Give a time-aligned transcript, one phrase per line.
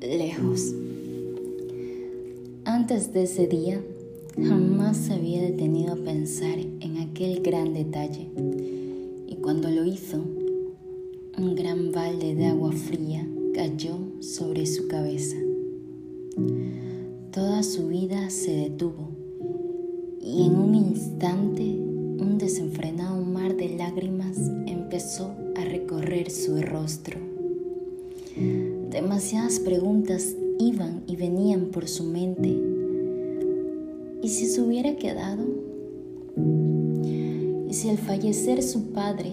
[0.00, 0.74] lejos.
[2.64, 3.80] Antes de ese día,
[4.36, 8.28] jamás se había detenido a pensar en aquel gran detalle.
[9.26, 10.18] Y cuando lo hizo,
[11.38, 15.36] un gran balde de agua fría cayó sobre su cabeza.
[17.30, 19.10] Toda su vida se detuvo
[20.22, 27.25] y en un instante un desenfrenado mar de lágrimas empezó a recorrer su rostro.
[28.96, 32.48] Demasiadas preguntas iban y venían por su mente.
[34.22, 35.44] ¿Y si se hubiera quedado?
[37.68, 39.32] ¿Y si al fallecer su padre,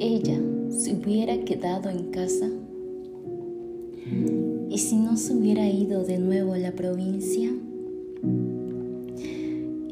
[0.00, 2.50] ella se hubiera quedado en casa?
[4.68, 7.52] ¿Y si no se hubiera ido de nuevo a la provincia?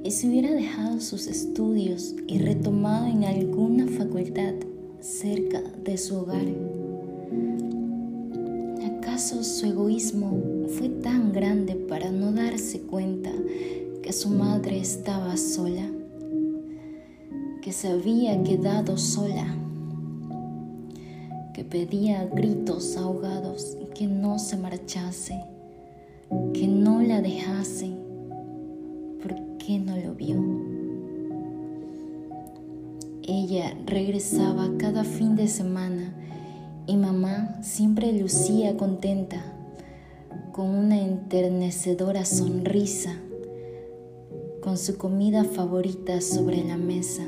[0.02, 4.54] ¿Y si hubiera dejado sus estudios y retomado en alguna facultad
[4.98, 6.46] cerca de su hogar?
[9.42, 13.30] Su egoísmo fue tan grande para no darse cuenta
[14.02, 15.88] que su madre estaba sola,
[17.62, 19.46] que se había quedado sola,
[21.54, 25.44] que pedía gritos ahogados que no se marchase,
[26.54, 27.90] que no la dejase?
[29.22, 30.42] ¿Por qué no lo vio?
[33.22, 36.14] Ella regresaba cada fin de semana
[36.90, 39.40] y mamá siempre lucía contenta,
[40.50, 43.14] con una enternecedora sonrisa,
[44.60, 47.22] con su comida favorita sobre la mesa,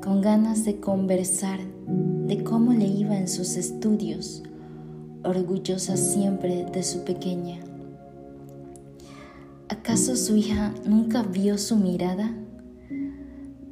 [0.00, 1.58] con ganas de conversar
[1.88, 4.44] de cómo le iba en sus estudios,
[5.24, 7.58] orgullosa siempre de su pequeña.
[9.68, 12.32] ¿Acaso su hija nunca vio su mirada?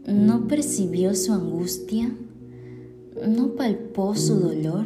[0.05, 2.11] ¿No percibió su angustia?
[3.23, 4.85] No palpó su dolor,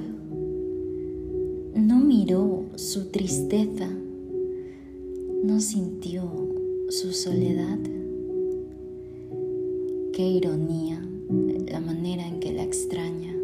[1.75, 3.89] no miró su tristeza,
[5.43, 6.31] no sintió
[6.91, 7.79] su soledad.
[10.13, 11.03] Qué ironía
[11.71, 13.35] la manera en que la extraña,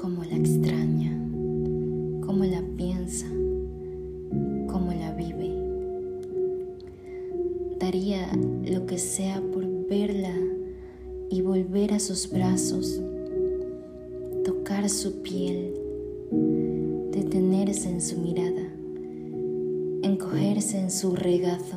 [0.00, 1.16] cómo la extraña,
[2.26, 3.28] cómo la piensa,
[4.66, 5.54] cómo la vive.
[7.78, 8.28] Daría
[8.64, 10.34] lo que sea por verla
[11.30, 13.00] y volver a sus brazos
[14.88, 15.74] su piel,
[17.12, 18.72] detenerse en su mirada,
[20.02, 21.76] encogerse en su regazo,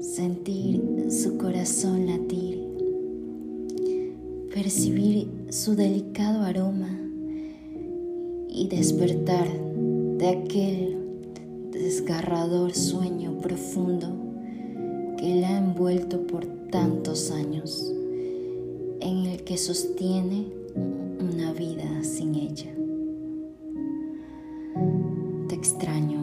[0.00, 2.62] sentir su corazón latir,
[4.52, 7.00] percibir su delicado aroma
[8.48, 9.48] y despertar
[10.18, 10.98] de aquel
[11.70, 14.08] desgarrador sueño profundo
[15.16, 17.92] que la ha envuelto por tantos años,
[19.00, 20.46] en el que sostiene
[21.24, 22.70] una vida sin ella.
[25.48, 26.13] Te extraño.